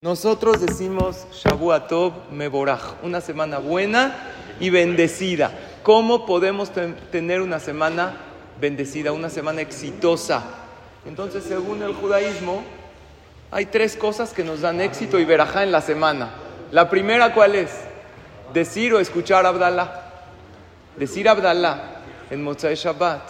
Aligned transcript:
Nosotros 0.00 0.60
decimos 0.60 1.26
Shavuatov 1.32 2.30
Meborach, 2.30 3.02
una 3.02 3.20
semana 3.20 3.58
buena 3.58 4.14
y 4.60 4.70
bendecida. 4.70 5.50
¿Cómo 5.82 6.24
podemos 6.24 6.70
tener 7.10 7.40
una 7.40 7.58
semana 7.58 8.14
bendecida, 8.60 9.10
una 9.10 9.28
semana 9.28 9.60
exitosa? 9.60 10.44
Entonces, 11.04 11.42
según 11.42 11.82
el 11.82 11.94
judaísmo, 11.94 12.62
hay 13.50 13.66
tres 13.66 13.96
cosas 13.96 14.32
que 14.32 14.44
nos 14.44 14.60
dan 14.60 14.80
éxito 14.80 15.18
y 15.18 15.24
verajá 15.24 15.64
en 15.64 15.72
la 15.72 15.80
semana. 15.80 16.30
La 16.70 16.88
primera, 16.88 17.34
¿cuál 17.34 17.56
es? 17.56 17.72
Decir 18.54 18.94
o 18.94 19.00
escuchar 19.00 19.46
Abdallah. 19.46 20.12
Decir 20.96 21.28
Abdallah 21.28 22.02
en 22.30 22.44
Motzai 22.44 22.76
Shabbat, 22.76 23.22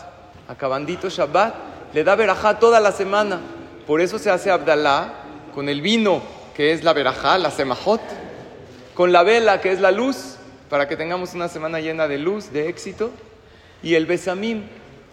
acabandito 0.49 1.09
Shabbat, 1.09 1.55
le 1.95 2.05
da 2.05 2.15
verajá 2.15 2.59
toda 2.59 2.79
la 2.79 2.93
semana. 2.93 3.41
Por 3.87 4.03
eso 4.03 4.19
se 4.19 4.31
hace 4.31 4.51
Abdallah 4.51 5.15
con 5.55 5.71
el 5.71 5.81
vino 5.81 6.37
que 6.59 6.73
es 6.73 6.83
la 6.83 6.93
verajá, 6.93 7.39
la 7.39 7.53
semajot, 7.53 8.01
con 8.95 9.13
la 9.13 9.23
vela, 9.23 9.61
que 9.61 9.71
es 9.71 9.79
la 9.81 9.93
luz, 9.93 10.39
para 10.69 10.89
que 10.89 10.97
tengamos 10.97 11.35
una 11.35 11.47
semana 11.47 11.79
llena 11.79 12.09
de 12.09 12.19
luz, 12.19 12.51
de 12.51 12.69
éxito, 12.69 13.13
y 13.81 13.95
el 13.95 14.07
besamim, 14.07 14.65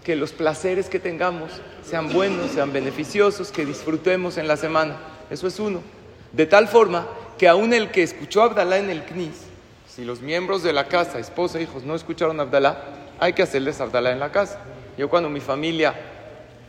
que 0.04 0.16
los 0.16 0.32
placeres 0.32 0.90
que 0.90 1.00
tengamos 1.00 1.52
sean 1.88 2.12
buenos, 2.12 2.50
sean 2.50 2.74
beneficiosos, 2.74 3.52
que 3.52 3.64
disfrutemos 3.64 4.40
en 4.40 4.48
la 4.48 4.58
semana. 4.58 4.98
Eso 5.30 5.46
es 5.46 5.60
uno. 5.60 5.84
De 6.32 6.48
tal 6.48 6.68
forma 6.68 7.06
que 7.38 7.48
aún 7.48 7.76
el 7.76 7.92
que 7.92 8.02
escuchó 8.02 8.42
Abdalá 8.42 8.80
en 8.80 8.90
el 8.90 9.04
Knis, 9.04 9.44
si 9.88 10.04
los 10.04 10.22
miembros 10.22 10.64
de 10.64 10.74
la 10.74 10.88
casa, 10.88 11.20
esposa, 11.20 11.62
hijos, 11.62 11.84
no 11.84 11.94
escucharon 11.94 12.40
Abdalá, 12.40 12.86
hay 13.20 13.34
que 13.34 13.44
hacerles 13.44 13.80
Abdalá 13.82 14.12
en 14.12 14.20
la 14.20 14.32
casa. 14.32 14.58
Yo 14.98 15.12
cuando 15.12 15.30
mi 15.30 15.42
familia, 15.42 15.94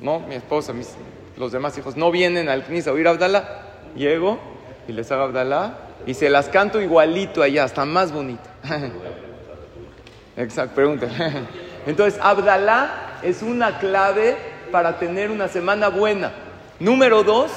no, 0.03 0.21
mi 0.21 0.35
esposa, 0.35 0.75
mis, 0.75 0.91
los 1.39 1.51
demás 1.51 1.79
hijos 1.79 1.97
no 1.97 2.11
vienen 2.11 2.51
al 2.51 2.63
Knis 2.67 2.87
a 2.89 2.93
oír 2.93 3.09
Abdalá, 3.09 3.63
llego 3.97 4.55
y 4.89 4.93
les 4.93 5.11
hago 5.11 5.25
Abdalá 5.25 5.79
y 6.07 6.15
se 6.15 6.31
las 6.31 6.49
canto 6.49 6.81
igualito 6.81 7.43
allá, 7.43 7.65
hasta 7.65 7.85
más 7.85 8.13
bonito. 8.13 8.49
Exacto, 10.37 10.75
pregunta. 10.75 11.09
Entonces, 11.87 12.21
Abdalá 12.23 13.19
es 13.23 13.43
una 13.43 13.79
clave 13.79 14.37
para 14.71 14.99
tener 14.99 15.31
una 15.31 15.49
semana 15.49 15.89
buena. 15.89 16.33
Número 16.79 17.25
dos, 17.25 17.51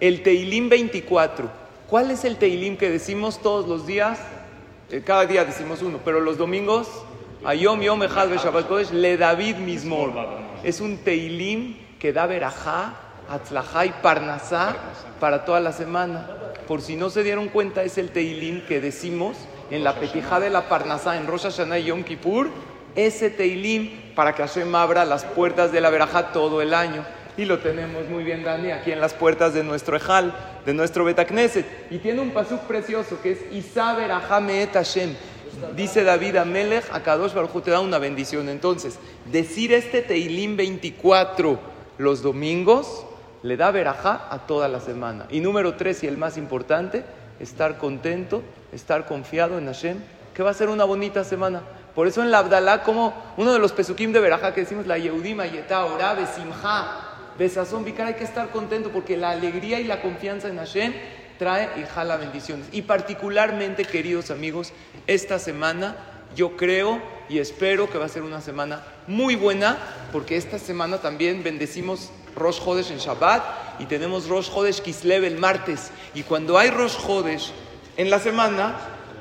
el 0.00 0.22
Teilim 0.22 0.68
24. 0.68 1.48
¿Cuál 1.88 2.10
es 2.10 2.24
el 2.24 2.36
Teilim 2.36 2.76
que 2.76 2.90
decimos 2.90 3.40
todos 3.40 3.66
los 3.66 3.86
días? 3.86 4.18
Eh, 4.90 5.02
cada 5.04 5.26
día 5.26 5.44
decimos 5.44 5.82
uno, 5.82 5.98
pero 6.04 6.20
los 6.20 6.36
domingos, 6.36 6.88
Ayom 7.44 7.80
Yom 7.80 8.02
Echad 8.02 8.30
Shabbat 8.36 8.68
Kodesh, 8.68 8.90
Le 8.90 9.16
David 9.16 9.56
Mismor. 9.56 10.12
Es 10.62 10.80
un 10.80 10.98
Teilim 10.98 11.76
que 11.98 12.12
da 12.12 12.26
verajá 12.26 12.94
Atzlajá 13.28 13.86
y 13.86 13.90
Parnasá 14.02 14.76
para 15.20 15.44
toda 15.44 15.60
la 15.60 15.72
semana. 15.72 16.28
Por 16.66 16.82
si 16.82 16.96
no 16.96 17.10
se 17.10 17.22
dieron 17.22 17.48
cuenta, 17.48 17.82
es 17.82 17.98
el 17.98 18.10
Teilim 18.10 18.66
que 18.66 18.80
decimos 18.80 19.36
en 19.70 19.84
la 19.84 19.94
petijá 19.94 20.40
de 20.40 20.50
la 20.50 20.68
Parnasá, 20.68 21.16
en 21.16 21.26
Rosh 21.26 21.42
Hashanah 21.42 21.78
y 21.78 21.84
Yom 21.84 22.04
Kippur, 22.04 22.50
ese 22.94 23.30
Teilim 23.30 24.14
para 24.14 24.34
que 24.34 24.42
Hashem 24.42 24.74
abra 24.74 25.04
las 25.04 25.24
puertas 25.24 25.72
de 25.72 25.80
la 25.80 25.90
verajá 25.90 26.32
todo 26.32 26.62
el 26.62 26.74
año. 26.74 27.04
Y 27.36 27.44
lo 27.44 27.58
tenemos 27.58 28.08
muy 28.08 28.24
bien, 28.24 28.42
Dani, 28.42 28.72
aquí 28.72 28.90
en 28.90 29.00
las 29.00 29.14
puertas 29.14 29.54
de 29.54 29.62
nuestro 29.62 29.96
Ejal, 29.96 30.34
de 30.66 30.74
nuestro 30.74 31.04
Betacneset. 31.04 31.66
Y 31.90 31.98
tiene 31.98 32.20
un 32.20 32.32
pasuk 32.32 32.60
precioso 32.62 33.20
que 33.22 33.32
es 33.32 33.38
Isa 33.52 33.94
verajá 33.94 34.40
meet 34.40 34.72
Hashem. 34.72 35.14
Dice 35.76 36.02
David 36.04 36.36
a 36.36 36.44
Melech, 36.44 36.84
a 36.92 37.00
Kadosh 37.00 37.34
Baruj 37.34 37.62
te 37.62 37.70
da 37.70 37.80
una 37.80 37.98
bendición. 37.98 38.48
Entonces, 38.48 38.98
decir 39.30 39.72
este 39.72 40.02
Teilim 40.02 40.56
24 40.56 41.58
los 41.98 42.22
domingos 42.22 43.04
le 43.42 43.56
da 43.56 43.70
verajá 43.70 44.28
a 44.30 44.46
toda 44.46 44.68
la 44.68 44.80
semana. 44.80 45.26
Y 45.30 45.40
número 45.40 45.74
tres, 45.74 46.02
y 46.02 46.06
el 46.06 46.18
más 46.18 46.36
importante, 46.36 47.04
estar 47.40 47.78
contento, 47.78 48.42
estar 48.72 49.06
confiado 49.06 49.58
en 49.58 49.66
Hashem, 49.66 49.98
que 50.34 50.42
va 50.42 50.50
a 50.50 50.54
ser 50.54 50.68
una 50.68 50.84
bonita 50.84 51.24
semana. 51.24 51.62
Por 51.94 52.06
eso 52.06 52.22
en 52.22 52.30
la 52.30 52.38
Abdalá, 52.38 52.82
como 52.82 53.14
uno 53.36 53.52
de 53.52 53.58
los 53.58 53.72
pesukim 53.72 54.12
de 54.12 54.20
verajá 54.20 54.54
que 54.54 54.60
decimos, 54.60 54.86
la 54.86 54.98
Yehudim, 54.98 55.40
Ayetá, 55.40 55.84
Orá, 55.84 56.14
Besimha, 56.14 57.32
Besazón, 57.38 57.84
Vikar, 57.84 58.06
hay 58.06 58.14
que 58.14 58.24
estar 58.24 58.50
contento 58.50 58.90
porque 58.90 59.16
la 59.16 59.30
alegría 59.30 59.80
y 59.80 59.84
la 59.84 60.00
confianza 60.00 60.48
en 60.48 60.58
Hashem 60.58 60.92
trae 61.38 61.68
y 61.76 61.84
jala 61.84 62.16
bendiciones. 62.16 62.66
Y 62.72 62.82
particularmente, 62.82 63.84
queridos 63.84 64.30
amigos, 64.30 64.72
esta 65.06 65.38
semana 65.38 65.96
yo 66.36 66.56
creo 66.56 67.00
y 67.28 67.38
espero 67.38 67.90
que 67.90 67.98
va 67.98 68.06
a 68.06 68.08
ser 68.08 68.22
una 68.22 68.40
semana 68.40 68.84
muy 69.06 69.36
buena, 69.36 69.78
porque 70.12 70.36
esta 70.36 70.58
semana 70.58 70.98
también 70.98 71.42
bendecimos 71.42 72.10
Rosh 72.34 72.60
Hodesh 72.64 72.90
en 72.90 72.98
Shabbat 72.98 73.80
y 73.80 73.84
tenemos 73.86 74.28
Rosh 74.28 74.50
Hodesh 74.52 74.80
Kislev 74.80 75.24
el 75.24 75.38
martes. 75.38 75.90
Y 76.14 76.22
cuando 76.22 76.58
hay 76.58 76.70
Rosh 76.70 76.96
Hodesh 77.06 77.52
en 77.96 78.10
la 78.10 78.18
semana, 78.18 78.76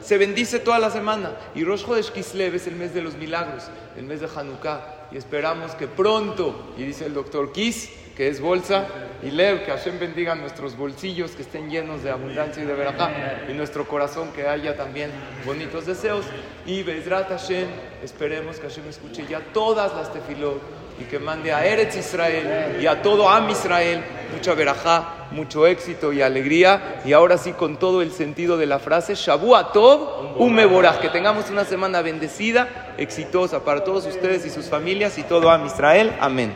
se 0.08 0.18
bendice 0.18 0.60
toda 0.60 0.80
la 0.80 0.90
semana. 0.90 1.34
Y 1.54 1.66
Rosh 1.66 1.84
Hodesh 1.84 2.12
Kislev 2.12 2.56
es 2.56 2.66
el 2.66 2.78
mes 2.78 2.94
de 2.94 3.02
los 3.02 3.16
milagros, 3.16 3.66
el 3.98 4.06
mes 4.06 4.22
de 4.22 4.30
Hanukkah. 4.34 5.10
Y 5.12 5.18
esperamos 5.18 5.74
que 5.74 5.88
pronto, 5.88 6.74
y 6.78 6.84
dice 6.84 7.06
el 7.06 7.14
doctor 7.14 7.52
Kis, 7.52 7.90
que 8.16 8.30
es 8.30 8.40
bolsa, 8.40 8.88
y 9.22 9.32
Lev, 9.32 9.66
que 9.66 9.72
Hashem 9.72 10.00
bendiga 10.00 10.34
nuestros 10.34 10.78
bolsillos, 10.78 11.32
que 11.32 11.42
estén 11.42 11.70
llenos 11.70 12.04
de 12.04 12.12
abundancia 12.12 12.64
y 12.64 12.66
de 12.66 12.74
verajá, 12.74 13.12
y 13.50 13.54
nuestro 13.54 13.86
corazón 13.86 14.32
que 14.32 14.48
haya 14.48 14.78
también 14.78 15.12
bonitos 15.46 15.86
deseos. 15.86 16.26
Y 16.66 16.84
Bezrat 16.84 17.28
Hashem, 17.28 17.68
esperemos 18.02 18.60
que 18.60 18.70
Hashem 18.70 18.88
escuche 18.88 19.26
ya 19.28 19.42
todas 19.54 19.94
las 19.94 20.14
tefilot 20.14 20.62
y 21.02 21.04
que 21.04 21.20
mande 21.20 21.52
a 21.52 21.66
Eretz 21.66 21.98
Israel 21.98 22.78
y 22.82 22.88
a 22.88 23.02
todo 23.02 23.30
Am 23.30 23.50
Israel 23.50 24.02
mucha 24.32 24.54
verajá, 24.54 25.28
mucho 25.32 25.68
éxito 25.68 26.14
y 26.14 26.22
alegría. 26.22 27.02
Y 27.06 27.14
ahora 27.14 27.38
sí, 27.38 27.54
con 27.54 27.78
todo 27.78 28.02
el 28.02 28.12
sentido 28.12 28.58
de 28.58 28.66
la 28.66 28.80
frase, 28.80 29.16
Shabu 29.16 29.54
Tov, 29.74 30.38
un 30.38 30.56
Que 31.02 31.10
tengamos 31.10 31.50
una 31.50 31.66
semana 31.66 32.02
bendecida, 32.02 32.94
exitosa 32.98 33.64
para 33.64 33.84
todos 33.84 34.06
ustedes 34.06 34.46
y 34.46 34.50
sus 34.50 34.68
familias 34.68 35.18
y 35.18 35.24
todo 35.24 35.50
Am 35.50 35.66
Israel. 35.66 36.14
Amén. 36.20 36.54